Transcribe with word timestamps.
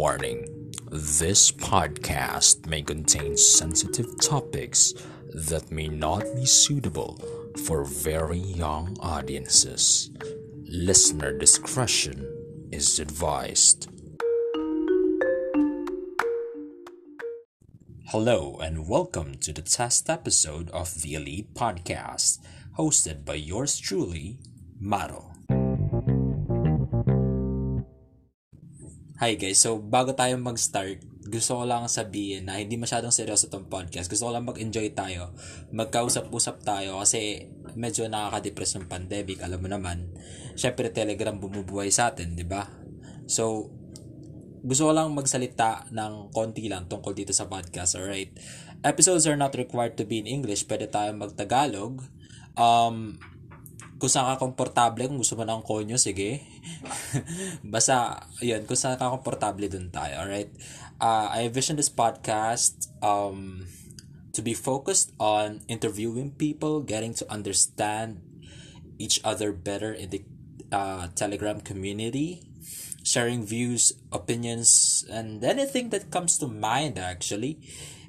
Warning 0.00 0.72
This 0.90 1.52
podcast 1.52 2.64
may 2.66 2.80
contain 2.80 3.36
sensitive 3.36 4.18
topics 4.18 4.94
that 5.34 5.70
may 5.70 5.88
not 5.88 6.24
be 6.34 6.46
suitable 6.46 7.20
for 7.66 7.84
very 7.84 8.38
young 8.38 8.96
audiences. 9.00 10.10
Listener 10.64 11.36
discretion 11.36 12.26
is 12.72 12.98
advised. 12.98 13.90
Hello, 18.06 18.58
and 18.62 18.88
welcome 18.88 19.34
to 19.42 19.52
the 19.52 19.60
test 19.60 20.08
episode 20.08 20.70
of 20.70 21.02
the 21.02 21.12
Elite 21.12 21.52
Podcast, 21.52 22.38
hosted 22.78 23.26
by 23.26 23.34
yours 23.34 23.78
truly, 23.78 24.38
Maro. 24.80 25.34
Hi 29.20 29.36
guys, 29.36 29.60
so 29.60 29.76
bago 29.76 30.16
tayo 30.16 30.40
mag-start, 30.40 31.04
gusto 31.28 31.60
ko 31.60 31.68
lang 31.68 31.84
sabihin 31.92 32.48
na 32.48 32.56
hindi 32.56 32.80
masyadong 32.80 33.12
seryoso 33.12 33.52
itong 33.52 33.68
podcast. 33.68 34.08
Gusto 34.08 34.24
ko 34.24 34.32
lang 34.32 34.48
mag-enjoy 34.48 34.96
tayo, 34.96 35.36
magkausap-usap 35.76 36.64
tayo 36.64 36.96
kasi 37.04 37.52
medyo 37.76 38.08
nakaka-depress 38.08 38.80
yung 38.80 38.88
pandemic, 38.88 39.44
alam 39.44 39.60
mo 39.60 39.68
naman. 39.68 40.08
Syempre 40.56 40.88
Telegram 40.88 41.36
bumubuhay 41.36 41.92
sa 41.92 42.08
atin, 42.08 42.32
di 42.32 42.48
ba? 42.48 42.64
So, 43.28 43.68
gusto 44.64 44.88
ko 44.88 44.96
lang 44.96 45.12
magsalita 45.12 45.92
ng 45.92 46.32
konti 46.32 46.72
lang 46.72 46.88
tungkol 46.88 47.12
dito 47.12 47.36
sa 47.36 47.44
podcast, 47.44 48.00
alright? 48.00 48.32
Episodes 48.80 49.28
are 49.28 49.36
not 49.36 49.52
required 49.52 50.00
to 50.00 50.08
be 50.08 50.24
in 50.24 50.32
English, 50.32 50.64
pwede 50.64 50.88
tayo 50.88 51.12
mag-Tagalog. 51.12 52.08
Um, 52.56 53.20
kung 54.00 54.08
saan 54.08 54.32
ka 54.32 54.40
komportable, 54.40 55.04
kung 55.04 55.20
gusto 55.20 55.36
mo 55.36 55.44
ng 55.44 55.60
konyo, 55.60 56.00
sige. 56.00 56.40
Basta, 57.60 58.24
yun, 58.40 58.64
kung 58.64 58.80
saan 58.80 58.96
ka 58.96 59.12
komportable 59.12 59.68
dun 59.68 59.92
tayo, 59.92 60.24
alright? 60.24 60.48
Uh, 60.96 61.28
I 61.28 61.44
envision 61.52 61.76
this 61.76 61.92
podcast 61.92 62.88
um, 63.04 63.68
to 64.32 64.40
be 64.40 64.56
focused 64.56 65.12
on 65.20 65.60
interviewing 65.68 66.32
people, 66.32 66.80
getting 66.80 67.12
to 67.20 67.28
understand 67.28 68.24
each 68.96 69.20
other 69.20 69.52
better 69.52 69.92
in 69.92 70.08
the 70.08 70.24
uh, 70.72 71.12
Telegram 71.12 71.60
community, 71.60 72.40
sharing 73.04 73.44
views, 73.44 73.92
opinions, 74.12 75.04
and 75.12 75.44
anything 75.44 75.92
that 75.92 76.08
comes 76.08 76.40
to 76.40 76.48
mind 76.48 76.96
actually. 76.96 77.60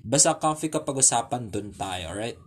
Basta 0.07 0.39
comfy 0.39 0.71
ka 0.71 0.87
pag-usapan 0.87 1.51
dun 1.51 1.75
tayo, 1.75 2.15
alright? 2.15 2.39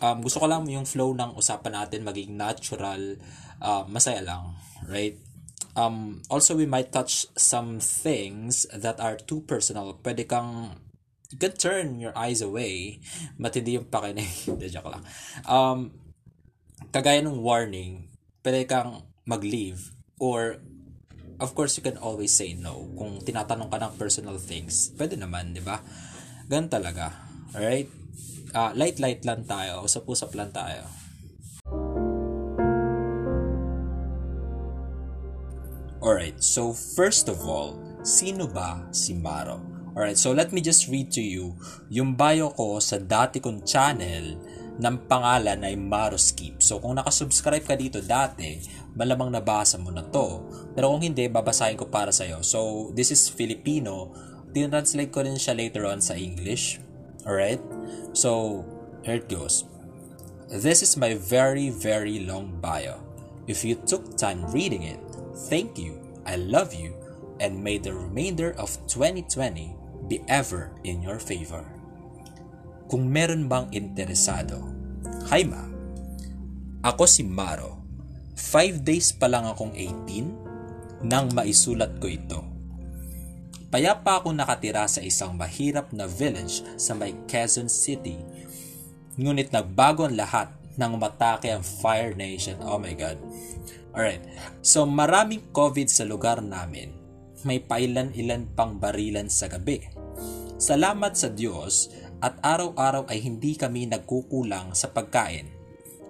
Um, 0.00 0.22
gusto 0.22 0.42
ko 0.42 0.46
lang 0.46 0.68
yung 0.68 0.86
flow 0.86 1.14
ng 1.14 1.34
usapan 1.34 1.84
natin 1.84 2.06
maging 2.06 2.36
natural, 2.36 3.18
uh, 3.62 3.84
masaya 3.88 4.22
lang, 4.22 4.54
right? 4.86 5.18
Um, 5.78 6.22
also, 6.26 6.58
we 6.58 6.66
might 6.66 6.90
touch 6.90 7.26
some 7.38 7.78
things 7.78 8.66
that 8.74 8.98
are 8.98 9.14
too 9.14 9.46
personal. 9.46 9.94
Pwede 10.02 10.26
kang, 10.26 10.74
you 11.30 11.38
can 11.38 11.54
turn 11.54 12.02
your 12.02 12.14
eyes 12.18 12.42
away. 12.42 12.98
Matindi 13.38 13.78
yung 13.78 13.86
pakinig. 13.86 14.26
Hindi, 14.50 14.66
joke 14.74 14.90
lang. 14.90 15.06
Um, 15.46 15.94
kagaya 16.90 17.22
ng 17.22 17.38
warning, 17.38 18.10
pwede 18.42 18.66
kang 18.66 19.06
mag-leave 19.22 19.94
or 20.18 20.58
of 21.38 21.54
course, 21.54 21.78
you 21.78 21.84
can 21.86 21.98
always 22.02 22.34
say 22.34 22.58
no. 22.58 22.90
Kung 22.98 23.22
tinatanong 23.22 23.70
ka 23.70 23.78
ng 23.78 23.94
personal 23.94 24.36
things, 24.42 24.90
pwede 24.98 25.14
naman, 25.14 25.54
di 25.54 25.62
ba? 25.62 25.78
Ganun 26.50 26.66
talaga. 26.66 27.27
Alright? 27.54 27.88
uh, 28.54 28.72
light-light 28.72 29.24
lang 29.24 29.44
tayo, 29.44 29.84
usap-usap 29.84 30.30
lang 30.36 30.50
tayo. 30.52 30.84
Alright, 35.98 36.38
so 36.40 36.72
first 36.72 37.26
of 37.26 37.42
all, 37.44 37.76
sino 38.06 38.48
ba 38.48 38.86
si 38.94 39.12
Maro? 39.12 39.60
Alright, 39.98 40.16
so 40.16 40.30
let 40.30 40.54
me 40.54 40.62
just 40.62 40.86
read 40.86 41.10
to 41.10 41.20
you 41.20 41.58
yung 41.90 42.14
bio 42.14 42.54
ko 42.54 42.78
sa 42.78 43.02
dati 43.02 43.42
kong 43.42 43.66
channel 43.66 44.38
ng 44.78 44.96
pangalan 45.10 45.58
ay 45.66 45.74
Maro 45.74 46.14
Skip. 46.14 46.62
So 46.62 46.78
kung 46.78 47.02
nakasubscribe 47.02 47.66
ka 47.66 47.74
dito 47.74 47.98
dati, 47.98 48.62
malamang 48.94 49.34
nabasa 49.34 49.74
mo 49.74 49.90
na 49.90 50.06
to. 50.06 50.46
Pero 50.78 50.94
kung 50.94 51.02
hindi, 51.02 51.26
babasahin 51.26 51.74
ko 51.74 51.90
para 51.90 52.14
sa'yo. 52.14 52.46
So 52.46 52.90
this 52.94 53.10
is 53.10 53.26
Filipino. 53.26 54.14
Tinranslate 54.54 55.10
ko 55.10 55.26
rin 55.26 55.34
siya 55.34 55.58
later 55.58 55.82
on 55.90 55.98
sa 55.98 56.14
English. 56.14 56.78
Alright? 57.26 57.62
So, 58.12 58.64
here 59.02 59.18
it 59.18 59.28
goes. 59.28 59.64
This 60.48 60.82
is 60.82 60.96
my 60.96 61.14
very, 61.14 61.68
very 61.68 62.24
long 62.24 62.60
bio. 62.60 63.00
If 63.48 63.64
you 63.64 63.76
took 63.76 64.16
time 64.16 64.44
reading 64.52 64.84
it, 64.84 65.00
thank 65.48 65.78
you, 65.78 66.00
I 66.24 66.36
love 66.36 66.72
you, 66.72 66.96
and 67.40 67.62
may 67.62 67.78
the 67.78 67.92
remainder 67.92 68.52
of 68.58 68.76
2020 68.88 69.76
be 70.08 70.20
ever 70.28 70.72
in 70.84 71.00
your 71.04 71.20
favor. 71.20 71.64
Kung 72.88 73.12
meron 73.12 73.48
bang 73.48 73.68
interesado, 73.76 74.72
Hi 75.28 75.44
ma, 75.44 75.60
ako 76.80 77.04
si 77.04 77.20
Maro. 77.20 77.84
5 78.38 78.80
days 78.80 79.12
pa 79.12 79.28
lang 79.28 79.44
akong 79.44 79.76
18 79.76 81.04
nang 81.04 81.28
maisulat 81.36 82.00
ko 82.00 82.06
ito. 82.08 82.40
Payapa 83.68 84.24
ako 84.24 84.32
nakatira 84.32 84.88
sa 84.88 85.04
isang 85.04 85.36
mahirap 85.36 85.92
na 85.92 86.08
village 86.08 86.64
sa 86.80 86.96
may 86.96 87.12
Quezon 87.28 87.68
City. 87.68 88.16
Ngunit 89.20 89.52
nagbago 89.52 90.08
ang 90.08 90.16
lahat 90.16 90.48
nang 90.80 90.96
matake 90.96 91.52
ang 91.52 91.60
Fire 91.60 92.16
Nation. 92.16 92.56
Oh 92.64 92.80
my 92.80 92.96
God. 92.96 93.20
Alright. 93.92 94.24
So 94.64 94.88
maraming 94.88 95.52
COVID 95.52 95.92
sa 95.92 96.08
lugar 96.08 96.40
namin. 96.40 96.96
May 97.44 97.60
pailan-ilan 97.60 98.48
pang 98.56 98.80
barilan 98.80 99.28
sa 99.28 99.52
gabi. 99.52 99.84
Salamat 100.56 101.12
sa 101.12 101.28
Diyos 101.28 101.92
at 102.24 102.40
araw-araw 102.40 103.04
ay 103.12 103.20
hindi 103.20 103.52
kami 103.52 103.84
nagkukulang 103.84 104.72
sa 104.72 104.88
pagkain. 104.90 105.46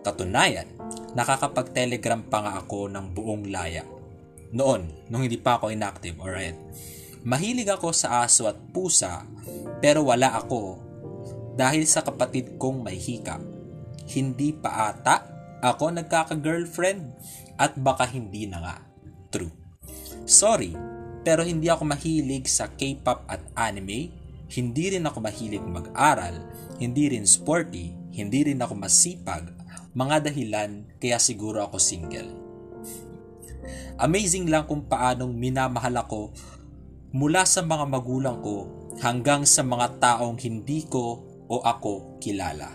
Katunayan, 0.07 0.71
nakakapag-telegram 1.19 2.23
pa 2.23 2.39
nga 2.39 2.53
ako 2.63 2.87
ng 2.87 3.07
buong 3.13 3.51
laya. 3.51 3.83
Noon, 4.55 4.89
nung 5.13 5.27
hindi 5.27 5.37
pa 5.37 5.61
ako 5.61 5.75
inactive, 5.75 6.17
alright. 6.23 6.57
Mahilig 7.27 7.67
ako 7.67 7.91
sa 7.91 8.23
aso 8.23 8.47
at 8.47 8.59
pusa 8.71 9.27
pero 9.83 10.07
wala 10.07 10.39
ako 10.39 10.79
dahil 11.59 11.83
sa 11.87 12.07
kapatid 12.07 12.55
kong 12.59 12.87
may 12.87 12.95
hika. 12.95 13.43
Hindi 14.07 14.55
pa 14.55 14.95
ata 14.95 15.27
ako 15.59 15.99
nagkaka-girlfriend 15.99 17.03
at 17.59 17.75
baka 17.75 18.07
hindi 18.07 18.47
na 18.47 18.59
nga. 18.63 18.77
True. 19.35 19.51
Sorry, 20.23 20.73
pero 21.27 21.43
hindi 21.43 21.67
ako 21.67 21.83
mahilig 21.83 22.47
sa 22.47 22.71
K-pop 22.71 23.27
at 23.27 23.43
anime, 23.59 24.15
hindi 24.55 24.95
rin 24.95 25.05
ako 25.05 25.19
mahilig 25.19 25.65
mag-aral, 25.67 26.41
hindi 26.79 27.11
rin 27.11 27.27
sporty, 27.27 27.93
hindi 28.15 28.49
rin 28.49 28.63
ako 28.63 28.79
masipag, 28.79 29.51
mga 29.93 30.31
dahilan 30.31 30.87
kaya 31.03 31.19
siguro 31.19 31.67
ako 31.67 31.77
single. 31.83 32.31
Amazing 33.99 34.47
lang 34.47 34.65
kung 34.71 34.87
paanong 34.87 35.35
minamahal 35.35 36.07
ako 36.07 36.31
mula 37.15 37.49
sa 37.49 37.65
mga 37.65 37.85
magulang 37.89 38.39
ko 38.45 38.69
hanggang 39.01 39.49
sa 39.49 39.65
mga 39.65 39.97
taong 40.03 40.37
hindi 40.43 40.85
ko 40.85 41.25
o 41.49 41.65
ako 41.65 42.21
kilala. 42.21 42.69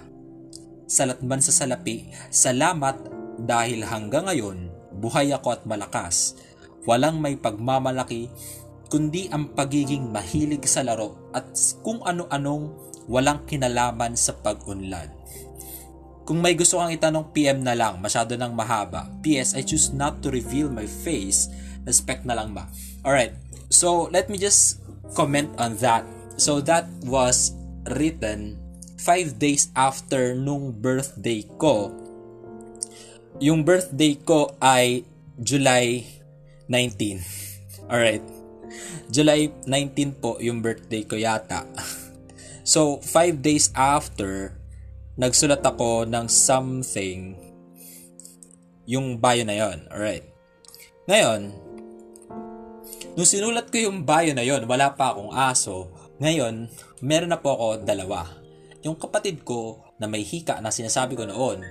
Salat 0.90 1.22
man 1.22 1.42
sa 1.42 1.54
salapi, 1.54 2.10
salamat 2.34 2.98
dahil 3.38 3.86
hanggang 3.86 4.26
ngayon 4.30 4.74
buhay 4.98 5.34
ako 5.34 5.58
at 5.58 5.62
malakas. 5.70 6.38
Walang 6.84 7.22
may 7.22 7.40
pagmamalaki 7.40 8.28
kundi 8.92 9.26
ang 9.34 9.58
pagiging 9.58 10.14
mahilig 10.14 10.70
sa 10.70 10.86
laro 10.86 11.34
at 11.34 11.50
kung 11.82 12.04
ano-anong 12.06 12.94
walang 13.10 13.42
kinalaman 13.50 14.14
sa 14.14 14.38
pag-unlad. 14.38 15.10
Kung 16.24 16.40
may 16.40 16.56
gusto 16.56 16.80
kang 16.80 16.94
itanong 16.94 17.36
PM 17.36 17.68
na 17.68 17.76
lang, 17.76 18.00
masyado 18.00 18.40
nang 18.40 18.56
mahaba. 18.56 19.12
PS, 19.20 19.60
I 19.60 19.64
choose 19.66 19.92
not 19.92 20.24
to 20.24 20.32
reveal 20.32 20.72
my 20.72 20.88
face. 20.88 21.52
Respect 21.84 22.24
na 22.24 22.32
lang 22.32 22.56
ba? 22.56 22.72
Alright, 23.04 23.36
So, 23.74 24.06
let 24.14 24.30
me 24.30 24.38
just 24.38 24.86
comment 25.18 25.50
on 25.58 25.82
that. 25.82 26.06
So, 26.38 26.62
that 26.70 26.86
was 27.10 27.58
written 27.90 28.62
5 29.02 29.42
days 29.42 29.74
after 29.74 30.38
nung 30.38 30.78
birthday 30.78 31.42
ko. 31.58 31.90
Yung 33.42 33.66
birthday 33.66 34.14
ko 34.22 34.54
ay 34.62 35.10
July 35.42 36.06
19. 36.70 37.18
Alright. 37.92 38.22
July 39.10 39.50
19 39.66 40.22
po 40.22 40.38
yung 40.38 40.62
birthday 40.62 41.02
ko 41.02 41.18
yata. 41.18 41.66
So, 42.64 43.04
5 43.04 43.44
days 43.44 43.76
after, 43.76 44.56
nagsulat 45.20 45.60
ako 45.68 46.08
ng 46.08 46.32
something 46.32 47.36
yung 48.88 49.20
bio 49.20 49.44
na 49.44 49.60
yon. 49.60 49.84
Alright. 49.92 50.24
Ngayon, 51.12 51.52
Nung 53.14 53.30
sinulat 53.30 53.70
ko 53.70 53.78
yung 53.78 54.02
bio 54.02 54.34
na 54.34 54.42
yon, 54.42 54.66
wala 54.66 54.98
pa 54.98 55.14
akong 55.14 55.30
aso. 55.30 55.94
Ngayon, 56.18 56.66
meron 57.06 57.30
na 57.30 57.38
po 57.38 57.54
ako 57.54 57.86
dalawa. 57.86 58.26
Yung 58.82 58.98
kapatid 58.98 59.46
ko 59.46 59.86
na 60.02 60.10
may 60.10 60.26
hika 60.26 60.58
na 60.66 60.74
sinasabi 60.74 61.14
ko 61.14 61.30
noon, 61.30 61.62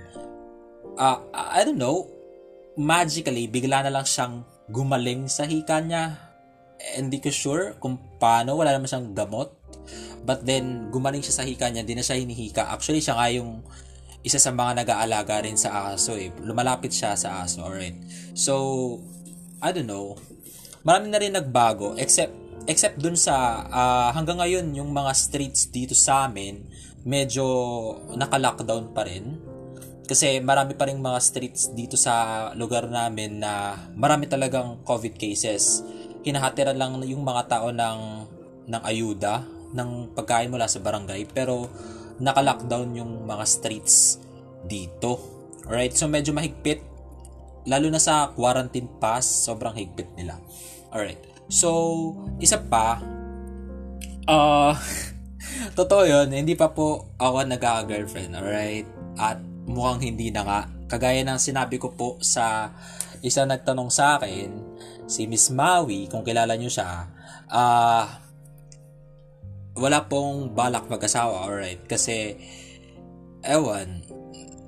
uh, 0.95 1.19
I 1.35 1.67
don't 1.67 1.75
know, 1.75 2.07
magically, 2.79 3.51
bigla 3.51 3.83
na 3.83 3.91
lang 3.91 4.07
siyang 4.07 4.47
gumaling 4.71 5.27
sa 5.27 5.43
hika 5.43 5.83
niya. 5.83 6.31
hindi 6.83 7.23
ko 7.23 7.31
sure 7.31 7.79
kung 7.79 7.95
paano, 8.19 8.59
wala 8.59 8.75
naman 8.75 8.91
siyang 8.91 9.15
gamot. 9.15 9.55
But 10.23 10.47
then, 10.47 10.91
gumaling 10.91 11.23
siya 11.23 11.43
sa 11.43 11.47
hika 11.47 11.67
niya, 11.67 11.83
hindi 11.83 11.95
na 11.95 12.03
siya 12.03 12.19
hinihika. 12.19 12.71
Actually, 12.71 13.03
siya 13.03 13.19
nga 13.19 13.27
yung 13.31 13.63
isa 14.23 14.39
sa 14.39 14.55
mga 14.55 14.83
nag-aalaga 14.83 15.43
rin 15.43 15.59
sa 15.59 15.91
aso 15.91 16.15
eh. 16.15 16.31
Lumalapit 16.39 16.95
siya 16.95 17.19
sa 17.19 17.43
aso, 17.43 17.63
alright. 17.63 17.95
So, 18.35 18.99
I 19.59 19.75
don't 19.75 19.87
know. 19.87 20.15
Marami 20.83 21.07
na 21.07 21.19
rin 21.19 21.31
nagbago, 21.31 21.95
except, 21.95 22.35
except 22.67 22.99
dun 22.99 23.15
sa, 23.15 23.63
uh, 23.71 24.09
hanggang 24.11 24.43
ngayon, 24.43 24.67
yung 24.75 24.91
mga 24.91 25.15
streets 25.15 25.71
dito 25.71 25.95
sa 25.95 26.27
amin, 26.27 26.59
medyo 27.07 27.43
naka-lockdown 28.19 28.91
pa 28.91 29.07
rin. 29.07 29.39
Kasi 30.03 30.43
marami 30.43 30.75
pa 30.75 30.91
rin 30.91 30.99
mga 30.99 31.19
streets 31.23 31.71
dito 31.71 31.95
sa 31.95 32.51
lugar 32.59 32.91
namin 32.91 33.39
na 33.39 33.79
marami 33.95 34.27
talagang 34.27 34.83
COVID 34.83 35.15
cases. 35.15 35.87
Hinahatiran 36.27 36.75
lang 36.75 36.99
yung 37.07 37.23
mga 37.23 37.47
tao 37.47 37.71
ng, 37.71 37.99
ng 38.67 38.83
ayuda, 38.83 39.47
ng 39.71 40.11
pagkain 40.11 40.51
mula 40.51 40.67
sa 40.67 40.83
barangay. 40.83 41.31
Pero 41.31 41.71
naka-lockdown 42.19 42.99
yung 42.99 43.23
mga 43.23 43.47
streets 43.47 44.19
dito. 44.67 45.19
Alright, 45.63 45.95
so 45.95 46.11
medyo 46.11 46.35
mahigpit. 46.35 46.83
Lalo 47.63 47.87
na 47.87 48.03
sa 48.03 48.35
quarantine 48.35 48.91
pass, 48.99 49.23
sobrang 49.47 49.71
higpit 49.79 50.11
nila. 50.19 50.35
Alright, 50.93 51.17
so 51.49 52.13
isa 52.37 52.61
pa, 52.61 53.01
uh, 54.29 54.77
totoo 55.79 56.05
yun, 56.05 56.29
hindi 56.29 56.53
pa 56.53 56.69
po 56.69 57.17
ako 57.17 57.49
nag-girlfriend, 57.49 58.37
alright? 58.37 58.85
At 59.17 59.41
mukhang 59.65 60.05
hindi 60.05 60.29
na 60.29 60.45
nga. 60.45 60.61
Kagaya 60.85 61.25
ng 61.25 61.41
sinabi 61.41 61.81
ko 61.81 61.97
po 61.97 62.21
sa 62.21 62.69
isa 63.25 63.41
nagtanong 63.41 63.89
sa 63.89 64.21
akin, 64.21 64.53
si 65.09 65.25
Miss 65.25 65.49
Maui, 65.49 66.05
kung 66.05 66.21
kilala 66.21 66.53
nyo 66.53 66.69
siya, 66.69 67.09
ah, 67.49 67.57
uh, 67.57 68.05
wala 69.73 70.05
pong 70.05 70.53
balak 70.53 70.85
mag-asawa, 70.85 71.49
alright? 71.49 71.81
Kasi, 71.89 72.37
ewan, 73.41 74.05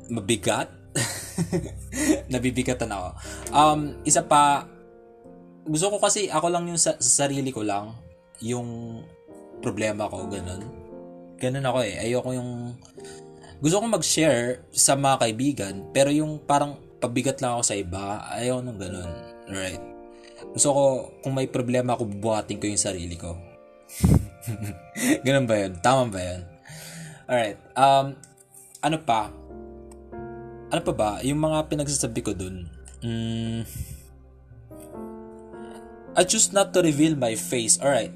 mabigat. 0.10 0.74
Nabibigatan 2.34 2.90
ako. 2.90 3.10
Um, 3.54 3.80
isa 4.02 4.26
pa, 4.26 4.66
gusto 5.66 5.90
ko 5.94 5.98
kasi 5.98 6.30
ako 6.30 6.48
lang 6.54 6.70
yung 6.70 6.78
sa, 6.80 6.94
sa 7.02 7.26
sarili 7.26 7.50
ko 7.50 7.66
lang, 7.66 7.98
yung 8.42 9.02
problema 9.66 10.06
ko, 10.06 10.30
ganun. 10.30 10.62
Ganun 11.42 11.66
ako 11.66 11.80
eh. 11.82 11.94
Ayoko 12.06 12.30
yung, 12.38 12.78
gusto 13.60 13.82
ko 13.82 13.86
mag-share 13.90 14.62
sa 14.70 14.94
mga 14.94 15.26
kaibigan, 15.26 15.76
pero 15.90 16.14
yung 16.14 16.38
parang 16.46 16.78
pabigat 17.02 17.42
lang 17.42 17.58
ako 17.58 17.64
sa 17.66 17.76
iba, 17.76 18.22
ayaw 18.38 18.62
nung 18.62 18.78
ganun. 18.78 19.10
Right? 19.50 19.82
Gusto 20.54 20.70
ko, 20.72 20.84
kung 21.26 21.34
may 21.34 21.50
problema 21.50 21.98
ako, 21.98 22.08
bubuhatin 22.08 22.62
ko 22.62 22.70
yung 22.70 22.82
sarili 22.82 23.18
ko. 23.18 23.34
Ganun 25.26 25.50
ba 25.50 25.56
yun? 25.58 25.74
Tama 25.82 26.14
ba 26.14 26.22
yun? 26.22 26.42
Alright. 27.26 27.58
Um, 27.74 28.14
ano 28.86 28.98
pa? 29.02 29.34
Ano 30.70 30.82
pa 30.86 30.94
ba? 30.94 31.10
Yung 31.26 31.42
mga 31.42 31.66
pinagsasabi 31.72 32.22
ko 32.22 32.32
dun. 32.38 32.70
Mm, 33.02 33.66
I 36.16 36.24
choose 36.24 36.56
not 36.56 36.72
to 36.74 36.80
reveal 36.80 37.20
my 37.20 37.36
face. 37.36 37.76
Alright. 37.76 38.16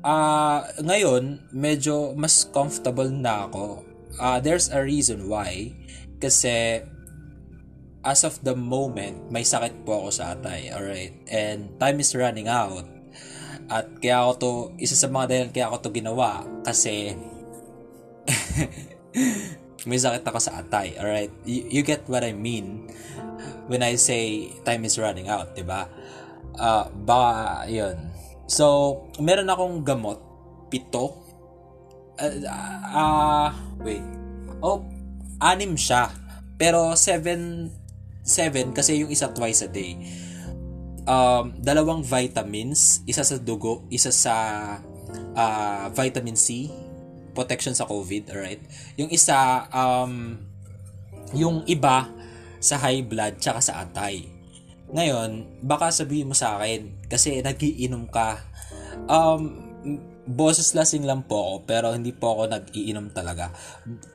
Uh, 0.00 0.64
ngayon, 0.80 1.52
medyo 1.52 2.16
mas 2.16 2.48
comfortable 2.48 3.12
na 3.12 3.44
ako. 3.44 3.84
Uh, 4.16 4.40
there's 4.40 4.72
a 4.72 4.80
reason 4.80 5.28
why. 5.28 5.76
Kasi 6.16 6.80
as 8.00 8.24
of 8.24 8.40
the 8.40 8.56
moment, 8.56 9.28
may 9.28 9.44
sakit 9.44 9.84
po 9.84 10.00
ako 10.00 10.08
sa 10.16 10.32
atay. 10.32 10.72
Alright. 10.72 11.12
And 11.28 11.76
time 11.76 12.00
is 12.00 12.16
running 12.16 12.48
out. 12.48 12.88
At 13.68 14.00
kaya 14.00 14.24
ako 14.24 14.32
to, 14.40 14.52
isa 14.80 14.96
sa 14.96 15.12
mga 15.12 15.26
dahilan 15.28 15.52
kaya 15.52 15.66
ako 15.68 15.76
to 15.84 15.90
ginawa 15.92 16.46
kasi 16.64 17.12
may 19.90 20.00
sakit 20.00 20.24
ako 20.24 20.38
sa 20.40 20.64
atay. 20.64 20.96
Alright? 20.96 21.34
You, 21.44 21.68
you 21.68 21.82
get 21.84 22.08
what 22.08 22.24
I 22.24 22.32
mean 22.32 22.88
when 23.66 23.82
I 23.82 24.00
say 24.00 24.54
time 24.64 24.86
is 24.86 24.96
running 24.96 25.28
out, 25.28 25.52
di 25.52 25.66
ba? 25.66 25.90
Uh, 26.56 26.88
baka, 27.04 27.68
yun. 27.68 27.96
So, 28.48 28.96
meron 29.20 29.48
akong 29.52 29.84
gamot, 29.84 30.18
pito. 30.72 31.12
Uh, 32.16 32.40
uh, 32.90 33.48
wait. 33.84 34.04
Oh, 34.64 34.82
anim 35.40 35.76
siya. 35.76 36.10
Pero 36.56 36.96
seven, 36.96 37.68
seven 38.24 38.72
kasi 38.72 39.04
yung 39.04 39.12
isa 39.12 39.28
twice 39.30 39.62
a 39.62 39.68
day 39.68 39.94
um, 41.06 41.54
dalawang 41.56 42.02
vitamins, 42.02 43.00
isa 43.06 43.22
sa 43.22 43.38
dugo, 43.38 43.86
isa 43.88 44.10
sa 44.10 44.34
uh, 45.32 45.86
vitamin 45.94 46.36
C, 46.36 46.68
protection 47.32 47.72
sa 47.72 47.86
COVID, 47.86 48.34
alright? 48.34 48.60
Yung 48.98 49.08
isa, 49.08 49.64
um, 49.70 50.36
yung 51.32 51.62
iba 51.70 52.10
sa 52.58 52.76
high 52.82 53.06
blood 53.06 53.38
tsaka 53.38 53.62
sa 53.62 53.86
atay. 53.86 54.26
Ngayon, 54.86 55.62
baka 55.66 55.90
sabihin 55.90 56.30
mo 56.30 56.34
sa 56.36 56.58
akin, 56.58 57.10
kasi 57.10 57.42
nagiinom 57.42 58.06
ka, 58.06 58.38
um, 59.10 59.66
boses 60.26 60.74
lasing 60.74 61.06
lang 61.06 61.22
po 61.26 61.38
ako, 61.38 61.54
pero 61.66 61.86
hindi 61.94 62.10
po 62.10 62.34
ako 62.34 62.42
nag-iinom 62.50 63.14
talaga. 63.14 63.54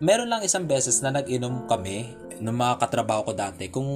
Meron 0.03 0.27
lang 0.27 0.43
isang 0.43 0.67
beses 0.67 0.99
na 0.99 1.15
nag-inom 1.15 1.67
kami 1.67 2.11
ng 2.39 2.55
mga 2.55 2.83
katrabaho 2.83 3.31
ko 3.31 3.33
dati. 3.35 3.71
Kung, 3.71 3.87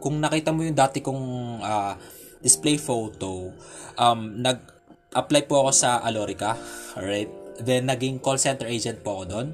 kung 0.00 0.20
nakita 0.20 0.52
mo 0.52 0.64
yung 0.64 0.76
dati 0.76 1.00
kong 1.00 1.24
uh, 1.60 1.94
display 2.40 2.76
photo, 2.76 3.52
um, 3.96 4.20
nag-apply 4.40 5.42
po 5.48 5.64
ako 5.64 5.70
sa 5.72 6.00
Alorica, 6.04 6.56
alright? 6.96 7.30
Then, 7.56 7.88
naging 7.88 8.20
call 8.20 8.36
center 8.36 8.68
agent 8.68 9.00
po 9.00 9.20
ako 9.20 9.24
doon. 9.32 9.48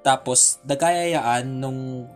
Tapos, 0.00 0.60
nagkayayaan 0.64 1.44
nung 1.60 2.08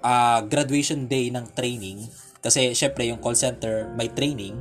uh, 0.00 0.40
graduation 0.48 1.04
day 1.04 1.28
ng 1.28 1.52
training, 1.52 2.08
kasi 2.48 2.72
syempre 2.72 3.04
yung 3.04 3.20
call 3.20 3.36
center 3.36 3.92
may 3.92 4.08
training, 4.08 4.56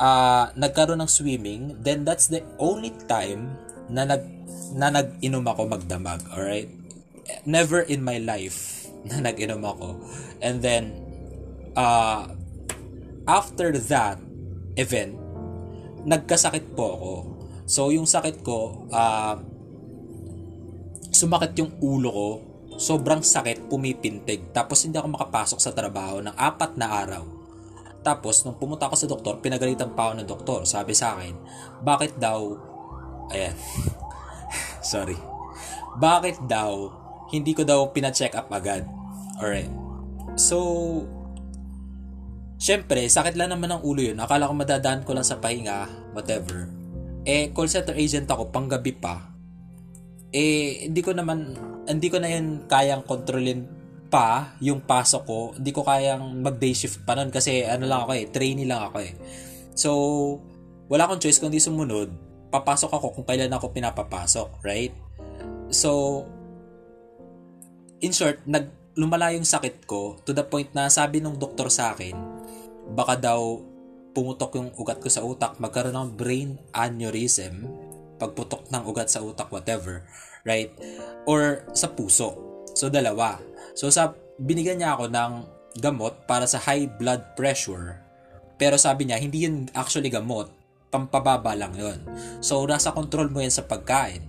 uh, 0.00 0.48
nagkaroon 0.56 1.04
ng 1.04 1.10
swimming, 1.12 1.76
then 1.84 2.08
that's 2.08 2.32
the 2.32 2.40
only 2.56 2.96
time 3.04 3.52
na 3.92 4.08
nag 4.08 4.24
na 4.72 4.88
nag-inom 4.88 5.44
ako 5.44 5.68
magdamag, 5.68 6.24
alright? 6.32 6.72
Never 7.44 7.84
in 7.84 8.00
my 8.00 8.16
life 8.16 8.88
na 9.08 9.20
nag-inom 9.20 9.60
ako. 9.60 10.00
And 10.40 10.64
then, 10.64 11.04
uh, 11.76 12.32
after 13.28 13.76
that 13.92 14.16
event, 14.80 15.20
nagkasakit 16.08 16.72
po 16.72 16.84
ako. 16.96 17.12
So, 17.68 17.92
yung 17.92 18.08
sakit 18.08 18.40
ko, 18.40 18.88
uh, 18.88 19.36
sumakit 21.12 21.52
yung 21.60 21.76
ulo 21.84 22.08
ko, 22.08 22.28
sobrang 22.78 23.20
sakit, 23.20 23.66
pumipintig. 23.66 24.54
Tapos, 24.54 24.86
hindi 24.86 24.96
ako 24.96 25.18
makapasok 25.18 25.58
sa 25.58 25.74
trabaho 25.74 26.22
ng 26.22 26.32
apat 26.32 26.78
na 26.78 26.86
araw. 27.02 27.24
Tapos, 28.06 28.46
nung 28.46 28.56
pumunta 28.56 28.86
ako 28.86 28.94
sa 28.94 29.10
doktor, 29.10 29.42
pinagalitan 29.42 29.92
pa 29.92 30.08
ako 30.08 30.12
ng 30.22 30.28
doktor. 30.30 30.60
Sabi 30.62 30.94
sa 30.94 31.18
akin, 31.18 31.34
bakit 31.82 32.14
daw, 32.16 32.54
ayan, 33.34 33.52
sorry, 34.94 35.18
bakit 35.98 36.38
daw, 36.46 36.94
hindi 37.34 37.52
ko 37.52 37.66
daw 37.66 37.90
pina-check 37.90 38.38
up 38.38 38.48
agad. 38.54 38.86
Alright. 39.42 39.68
So, 40.38 40.56
Siyempre, 42.58 43.06
sakit 43.06 43.38
lang 43.38 43.54
naman 43.54 43.70
ng 43.70 43.86
ulo 43.86 44.02
yun. 44.02 44.18
Akala 44.18 44.50
ko 44.50 44.54
madadaan 44.58 45.06
ko 45.06 45.14
lang 45.14 45.22
sa 45.22 45.38
pahinga, 45.38 46.10
whatever. 46.10 46.66
Eh, 47.22 47.54
call 47.54 47.70
center 47.70 47.94
agent 47.94 48.26
ako, 48.26 48.50
panggabi 48.50 48.98
pa. 48.98 49.30
Eh, 50.34 50.90
hindi 50.90 50.98
ko 50.98 51.14
naman, 51.14 51.54
hindi 51.88 52.08
ko 52.12 52.20
na 52.20 52.28
yun 52.28 52.68
kayang 52.68 53.02
kontrolin 53.08 53.64
pa 54.08 54.56
yung 54.60 54.84
pasok 54.84 55.22
ko. 55.24 55.40
Hindi 55.56 55.72
ko 55.72 55.84
kayang 55.84 56.40
mag-day 56.44 56.72
shift 56.76 57.04
pa 57.04 57.16
nun 57.16 57.32
kasi 57.32 57.64
ano 57.64 57.88
lang 57.88 58.04
ako 58.04 58.12
eh, 58.16 58.24
trainee 58.28 58.68
lang 58.68 58.84
ako 58.88 58.98
eh. 59.04 59.12
So, 59.72 59.90
wala 60.88 61.08
akong 61.08 61.20
choice 61.20 61.40
kundi 61.40 61.60
sumunod. 61.60 62.12
Papasok 62.48 62.92
ako 62.92 63.06
kung 63.12 63.26
kailan 63.28 63.52
ako 63.52 63.72
pinapapasok, 63.72 64.64
right? 64.64 64.92
So, 65.68 66.24
in 68.00 68.12
short, 68.16 68.40
nag 68.48 68.72
lumala 68.98 69.30
yung 69.30 69.46
sakit 69.46 69.86
ko 69.86 70.18
to 70.26 70.34
the 70.34 70.42
point 70.42 70.72
na 70.74 70.90
sabi 70.90 71.22
nung 71.22 71.38
doktor 71.38 71.70
sa 71.70 71.94
akin, 71.94 72.16
baka 72.96 73.14
daw 73.14 73.62
pumutok 74.16 74.58
yung 74.58 74.74
ugat 74.74 74.98
ko 74.98 75.06
sa 75.06 75.22
utak, 75.22 75.60
magkaroon 75.62 75.94
ng 75.94 76.10
brain 76.18 76.58
aneurysm, 76.74 77.68
pagputok 78.18 78.66
ng 78.72 78.82
ugat 78.88 79.12
sa 79.12 79.22
utak, 79.22 79.46
whatever, 79.54 80.02
right? 80.48 80.72
Or 81.28 81.68
sa 81.76 81.92
puso. 81.92 82.64
So, 82.72 82.88
dalawa. 82.88 83.36
So, 83.76 83.92
sa, 83.92 84.16
binigyan 84.40 84.80
niya 84.80 84.96
ako 84.96 85.12
ng 85.12 85.32
gamot 85.76 86.24
para 86.24 86.48
sa 86.48 86.56
high 86.56 86.88
blood 86.88 87.36
pressure. 87.36 88.00
Pero 88.56 88.80
sabi 88.80 89.06
niya, 89.06 89.20
hindi 89.20 89.44
yun 89.44 89.68
actually 89.76 90.08
gamot. 90.08 90.48
Pampababa 90.88 91.52
lang 91.52 91.76
yun. 91.76 92.00
So, 92.40 92.64
nasa 92.64 92.96
control 92.96 93.28
mo 93.28 93.44
yan 93.44 93.52
sa 93.52 93.68
pagkain. 93.68 94.24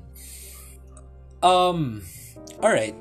Um, 1.39 2.03
alright. 2.59 2.99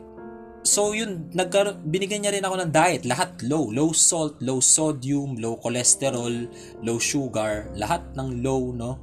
so 0.69 0.93
yun, 0.93 1.33
nagkar- 1.33 1.81
binigyan 1.81 2.23
niya 2.23 2.35
rin 2.37 2.45
ako 2.45 2.57
ng 2.61 2.71
diet. 2.71 3.03
Lahat 3.09 3.41
low. 3.45 3.73
Low 3.73 3.97
salt, 3.97 4.39
low 4.45 4.61
sodium, 4.61 5.41
low 5.41 5.57
cholesterol, 5.57 6.49
low 6.85 6.99
sugar. 7.01 7.73
Lahat 7.75 8.05
ng 8.15 8.45
low, 8.45 8.71
no? 8.77 9.01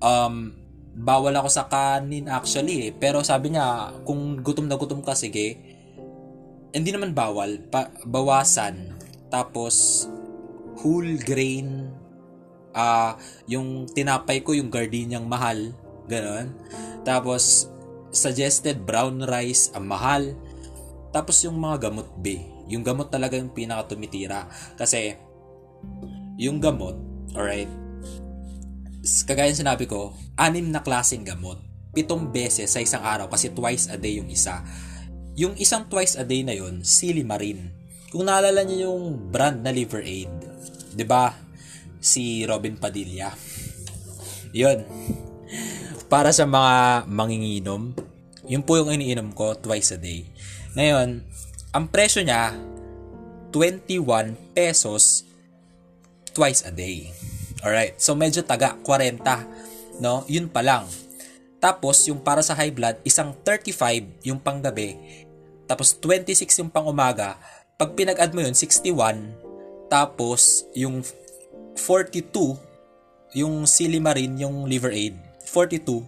Um, 0.00 0.59
bawal 0.94 1.34
ako 1.38 1.48
sa 1.48 1.66
kanin 1.70 2.26
actually 2.26 2.88
eh. 2.88 2.90
Pero 2.94 3.22
sabi 3.22 3.54
niya, 3.54 3.94
kung 4.02 4.40
gutom 4.42 4.66
na 4.66 4.76
gutom 4.76 5.00
ka, 5.04 5.14
sige. 5.14 5.58
Hindi 6.70 6.90
naman 6.94 7.14
bawal. 7.14 7.66
Pa- 7.70 7.90
bawasan. 8.06 8.98
Tapos, 9.30 10.06
whole 10.82 11.18
grain. 11.22 11.90
Ah, 12.70 12.82
uh, 12.82 13.12
yung 13.50 13.90
tinapay 13.90 14.46
ko, 14.46 14.54
yung 14.54 14.70
gardeniang 14.70 15.26
mahal. 15.26 15.74
Ganon. 16.06 16.54
Tapos, 17.02 17.70
suggested 18.10 18.82
brown 18.82 19.22
rice 19.22 19.70
ang 19.74 19.86
mahal. 19.86 20.34
Tapos 21.10 21.42
yung 21.42 21.58
mga 21.58 21.90
gamot 21.90 22.06
B. 22.22 22.38
Yung 22.70 22.86
gamot 22.86 23.10
talaga 23.10 23.34
yung 23.34 23.50
pinaka 23.50 23.94
tumitira. 23.94 24.46
Kasi, 24.78 25.18
yung 26.38 26.62
gamot, 26.62 26.94
alright, 27.34 27.70
kagaya 29.26 29.52
sinabi 29.52 29.86
ko, 29.86 30.14
anim 30.38 30.70
na 30.70 30.82
klaseng 30.82 31.26
gamot. 31.26 31.58
Pitong 31.90 32.30
beses 32.30 32.70
sa 32.70 32.80
isang 32.82 33.02
araw 33.02 33.26
kasi 33.26 33.50
twice 33.50 33.90
a 33.90 33.98
day 33.98 34.22
yung 34.22 34.30
isa. 34.30 34.62
Yung 35.34 35.58
isang 35.58 35.90
twice 35.90 36.14
a 36.14 36.24
day 36.26 36.46
na 36.46 36.54
yun, 36.54 36.86
Silimarin. 36.86 37.74
Kung 38.10 38.26
naalala 38.26 38.66
niyo 38.66 38.90
yung 38.90 39.30
brand 39.30 39.62
na 39.62 39.70
Liver 39.70 40.02
Aid, 40.02 40.30
'di 40.94 41.04
ba? 41.06 41.34
Si 42.02 42.42
Robin 42.46 42.74
Padilla. 42.74 43.30
'Yun. 44.50 44.82
Para 46.10 46.34
sa 46.34 46.46
mga 46.46 47.06
manginginom, 47.06 47.94
yun 48.50 48.66
po 48.66 48.82
yung 48.82 48.90
iniinom 48.90 49.30
ko 49.30 49.54
twice 49.54 49.94
a 49.94 49.98
day. 49.98 50.26
Ngayon, 50.74 51.22
ang 51.70 51.86
presyo 51.86 52.26
niya, 52.26 52.50
21 53.54 54.34
pesos 54.54 55.22
twice 56.34 56.66
a 56.66 56.74
day. 56.74 57.10
Alright, 57.60 58.00
so 58.00 58.16
medyo 58.16 58.40
taga, 58.40 58.76
40. 58.84 59.20
No? 60.00 60.24
Yun 60.26 60.48
pa 60.48 60.64
lang. 60.64 60.88
Tapos, 61.60 62.08
yung 62.08 62.24
para 62.24 62.40
sa 62.40 62.56
high 62.56 62.72
blood, 62.72 62.96
isang 63.04 63.36
35 63.44 64.24
yung 64.24 64.40
panggabi. 64.40 64.96
Tapos, 65.68 65.92
26 65.92 66.64
yung 66.64 66.72
pang 66.72 66.88
umaga. 66.88 67.36
Pag 67.76 67.92
pinag-add 67.92 68.32
mo 68.32 68.40
yun, 68.40 68.56
61. 68.56 69.36
Tapos, 69.92 70.64
yung 70.72 71.04
42, 71.76 72.56
yung 73.36 73.68
silimarin, 73.68 74.40
yung 74.40 74.64
liver 74.64 74.96
aid, 74.96 75.20
42, 75.44 76.00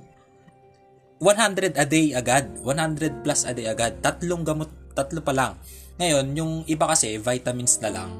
100 1.21 1.77
a 1.79 1.87
day 1.87 2.17
agad. 2.17 2.49
100 2.65 3.23
plus 3.23 3.45
a 3.45 3.53
day 3.53 3.69
agad. 3.69 4.01
Tatlong 4.01 4.43
gamot, 4.43 4.73
tatlo 4.97 5.21
pa 5.21 5.37
lang. 5.37 5.53
Ngayon, 6.01 6.27
yung 6.33 6.53
iba 6.65 6.89
kasi, 6.89 7.21
vitamins 7.21 7.77
na 7.79 7.93
lang. 7.93 8.11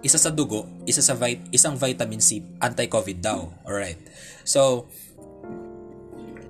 Isa 0.00 0.16
sa 0.16 0.32
dugo, 0.32 0.64
isa 0.88 1.04
sa 1.04 1.12
vit 1.12 1.44
isang 1.52 1.76
vitamin 1.76 2.24
C, 2.24 2.40
anti-COVID 2.56 3.18
daw. 3.20 3.52
Alright. 3.68 4.00
So, 4.48 4.88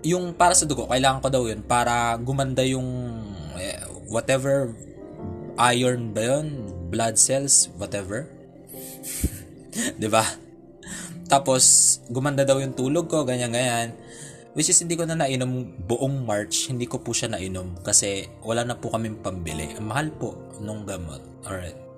yung 0.06 0.38
para 0.38 0.54
sa 0.54 0.64
dugo, 0.64 0.86
kailangan 0.86 1.20
ko 1.20 1.28
daw 1.28 1.42
yun 1.50 1.60
para 1.66 2.14
gumanda 2.22 2.62
yung 2.62 2.86
eh, 3.58 3.82
whatever 4.08 4.72
iron 5.60 6.14
ba 6.16 6.38
yun? 6.38 6.46
Blood 6.88 7.18
cells, 7.18 7.70
whatever. 7.76 8.26
'Di 9.98 10.08
ba? 10.10 10.24
Tapos 11.30 11.98
gumanda 12.10 12.42
daw 12.42 12.58
yung 12.58 12.74
tulog 12.74 13.06
ko, 13.06 13.22
ganyan 13.22 13.54
ganyan. 13.54 13.94
Which 14.50 14.66
is 14.66 14.82
hindi 14.82 14.98
ko 14.98 15.06
na 15.06 15.14
nainom 15.14 15.78
buong 15.86 16.26
March, 16.26 16.66
hindi 16.66 16.90
ko 16.90 16.98
po 16.98 17.14
siya 17.14 17.30
nainom 17.30 17.86
kasi 17.86 18.26
wala 18.42 18.66
na 18.66 18.74
po 18.74 18.90
kaming 18.90 19.22
pambili. 19.22 19.70
Mahal 19.78 20.10
po 20.10 20.34
nung 20.58 20.82
gamot. 20.82 21.22
Alright. 21.46 21.89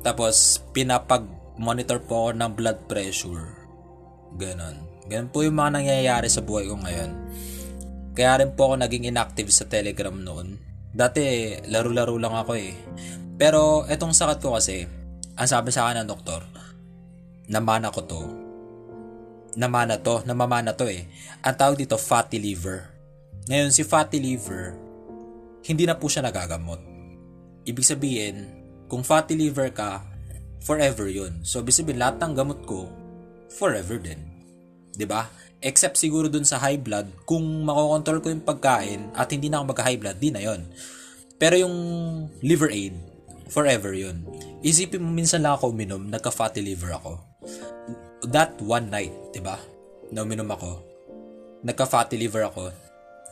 Tapos 0.00 0.60
pinapag-monitor 0.72 2.00
po 2.04 2.28
ako 2.28 2.30
ng 2.36 2.50
blood 2.56 2.78
pressure. 2.88 3.56
Ganon. 4.40 4.76
Ganon 5.10 5.30
po 5.32 5.42
yung 5.44 5.58
mga 5.58 5.80
nangyayari 5.82 6.28
sa 6.30 6.40
buhay 6.44 6.70
ko 6.70 6.80
ngayon. 6.80 7.10
Kaya 8.16 8.42
rin 8.42 8.52
po 8.54 8.70
ako 8.70 8.74
naging 8.84 9.08
inactive 9.10 9.50
sa 9.52 9.68
Telegram 9.68 10.14
noon. 10.14 10.58
Dati, 10.90 11.54
laro-laro 11.70 12.18
lang 12.18 12.34
ako 12.34 12.52
eh. 12.58 12.74
Pero 13.38 13.86
etong 13.86 14.12
sakit 14.12 14.38
ko 14.42 14.58
kasi, 14.58 14.84
ang 15.38 15.48
sabi 15.48 15.70
sa 15.70 15.86
akin 15.86 16.04
ng 16.04 16.10
doktor, 16.10 16.42
namana 17.48 17.88
ko 17.94 18.02
to 18.04 18.50
namana 19.58 19.98
to, 19.98 20.22
namamana 20.26 20.76
to 20.76 20.86
eh. 20.86 21.06
Ang 21.42 21.54
tawag 21.56 21.78
dito, 21.78 21.96
fatty 21.98 22.38
liver. 22.38 22.86
Ngayon, 23.48 23.72
si 23.74 23.82
fatty 23.82 24.22
liver, 24.22 24.76
hindi 25.66 25.88
na 25.88 25.96
po 25.98 26.06
siya 26.06 26.26
nagagamot. 26.26 26.78
Ibig 27.66 27.86
sabihin, 27.86 28.36
kung 28.90 29.06
fatty 29.06 29.38
liver 29.38 29.70
ka, 29.70 30.02
forever 30.60 31.06
yun. 31.06 31.46
So, 31.46 31.62
ibig 31.62 31.94
lahat 31.94 32.18
ng 32.18 32.34
gamot 32.34 32.66
ko, 32.66 32.90
forever 33.54 34.02
din. 34.02 34.18
ba? 34.18 34.98
Diba? 34.98 35.22
Except 35.60 35.94
siguro 35.94 36.26
dun 36.26 36.44
sa 36.44 36.58
high 36.58 36.80
blood, 36.80 37.06
kung 37.28 37.44
makokontrol 37.62 38.18
ko 38.18 38.28
yung 38.34 38.42
pagkain 38.42 39.14
at 39.14 39.30
hindi 39.30 39.46
na 39.46 39.62
ako 39.62 39.76
mag-high 39.76 40.00
blood, 40.00 40.18
di 40.18 40.34
na 40.34 40.42
yon. 40.42 40.66
Pero 41.38 41.54
yung 41.54 41.76
liver 42.42 42.72
aid, 42.72 42.96
forever 43.52 43.94
yun. 43.94 44.26
Isipin 44.64 45.04
mo, 45.04 45.14
minsan 45.14 45.44
lang 45.44 45.54
ako 45.54 45.70
uminom, 45.70 46.08
nagka-fatty 46.10 46.64
liver 46.64 46.96
ako 46.96 47.30
that 48.28 48.52
one 48.60 48.92
night, 48.92 49.14
ba? 49.40 49.56
Na 50.12 50.26
uminom 50.26 50.48
ako. 50.52 50.84
Nagka-fatty 51.64 52.20
liver 52.20 52.44
ako. 52.44 52.68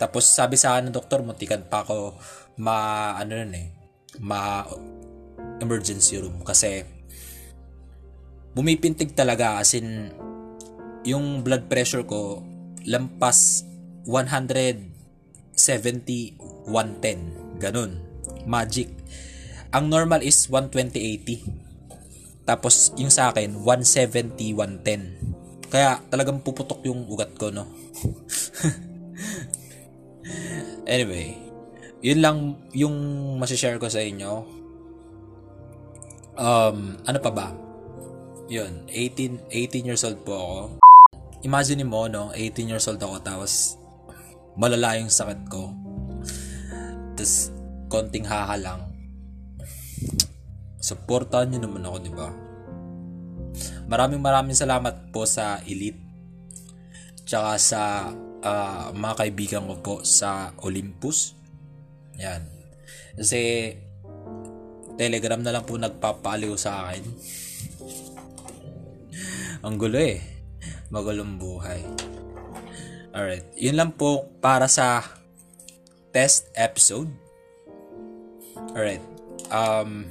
Tapos 0.00 0.24
sabi 0.24 0.56
sa 0.56 0.76
akin 0.76 0.88
ng 0.88 0.96
doktor, 0.96 1.20
muntikan 1.20 1.66
pa 1.66 1.82
ako 1.82 2.16
ma 2.58 3.12
ano 3.18 3.32
nun 3.38 3.54
eh, 3.54 3.68
ma 4.22 4.62
emergency 5.58 6.18
room 6.18 6.42
kasi 6.46 6.84
bumipintig 8.54 9.14
talaga 9.14 9.58
as 9.62 9.74
in 9.74 10.10
yung 11.06 11.42
blood 11.46 11.70
pressure 11.70 12.02
ko 12.02 12.42
lampas 12.88 13.62
170 14.06 16.66
110 16.66 17.62
ganun 17.62 18.02
magic 18.48 18.88
ang 19.70 19.92
normal 19.92 20.24
is 20.24 20.48
120 20.50 20.96
80 21.52 21.68
tapos 22.48 22.96
yung 22.96 23.12
sa 23.12 23.28
akin, 23.28 23.60
170, 23.60 24.56
110. 24.56 25.68
Kaya 25.68 26.00
talagang 26.08 26.40
puputok 26.40 26.80
yung 26.88 27.04
ugat 27.04 27.36
ko, 27.36 27.52
no? 27.52 27.68
anyway, 30.88 31.36
yun 32.00 32.24
lang 32.24 32.56
yung 32.72 32.96
masishare 33.36 33.76
ko 33.76 33.92
sa 33.92 34.00
inyo. 34.00 34.48
Um, 36.38 37.02
ano 37.02 37.18
pa 37.18 37.30
ba? 37.34 37.50
Yun, 38.46 38.86
18, 38.86 39.50
18 39.50 39.88
years 39.90 40.06
old 40.06 40.22
po 40.22 40.32
ako. 40.38 40.58
Imagine 41.42 41.82
mo, 41.82 42.06
no? 42.06 42.30
18 42.30 42.70
years 42.70 42.86
old 42.86 43.02
ako, 43.02 43.18
tapos 43.20 43.76
malala 44.54 45.02
yung 45.02 45.10
sakit 45.10 45.50
ko. 45.50 45.74
Tapos, 47.18 47.50
konting 47.90 48.26
haha 48.26 48.54
lang 48.54 48.88
Supportahan 50.78 51.50
nyo 51.52 51.60
naman 51.66 51.84
ako, 51.84 51.96
di 52.00 52.12
ba? 52.14 52.28
Maraming 53.90 54.22
maraming 54.22 54.56
salamat 54.56 55.10
po 55.10 55.26
sa 55.26 55.58
Elite. 55.66 56.00
Tsaka 57.28 57.60
sa 57.60 57.82
uh, 58.40 58.88
mga 58.94 59.14
kaibigan 59.20 59.68
ko 59.68 59.74
po 59.82 59.94
sa 60.06 60.54
Olympus. 60.62 61.34
Yan. 62.16 62.46
Kasi 63.18 63.74
Telegram 64.98 65.38
na 65.38 65.54
lang 65.54 65.62
po 65.62 65.78
nagpapaliw 65.78 66.58
sa 66.58 66.90
akin. 66.90 67.04
Ang 69.62 69.74
gulo 69.78 69.98
eh. 70.02 70.18
Magulong 70.90 71.38
buhay. 71.38 71.80
Alright. 73.14 73.46
Yun 73.54 73.78
lang 73.78 73.90
po 73.94 74.26
para 74.42 74.66
sa 74.66 75.06
test 76.10 76.50
episode. 76.58 77.10
Alright. 78.74 79.02
Um, 79.54 80.10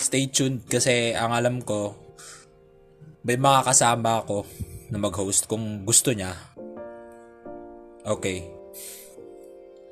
stay 0.00 0.26
tuned 0.32 0.64
kasi 0.66 1.12
ang 1.12 1.36
alam 1.36 1.60
ko 1.60 1.94
may 3.22 3.38
mga 3.38 3.68
kasama 3.68 4.24
ako 4.24 4.42
na 4.90 4.98
mag-host 4.98 5.46
kung 5.46 5.86
gusto 5.86 6.10
niya. 6.10 6.34
Okay. 8.02 8.42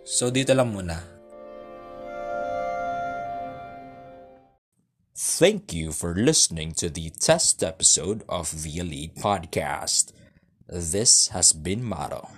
So 0.02 0.34
dito 0.34 0.50
lang 0.50 0.74
muna. 0.74 1.09
Thank 5.22 5.74
you 5.74 5.92
for 5.92 6.14
listening 6.14 6.72
to 6.80 6.88
the 6.88 7.10
test 7.10 7.62
episode 7.62 8.24
of 8.26 8.62
the 8.62 8.78
Elite 8.78 9.16
Podcast. 9.16 10.12
This 10.66 11.28
has 11.28 11.52
been 11.52 11.84
Maro. 11.84 12.30